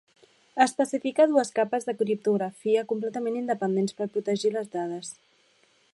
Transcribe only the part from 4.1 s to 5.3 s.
protegir les dades.